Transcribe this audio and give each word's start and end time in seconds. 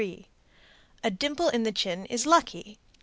A 1.03 1.11
dimple 1.11 1.49
in 1.49 1.61
the 1.61 1.71
chin 1.71 2.07
is 2.07 2.25
lucky. 2.25 2.79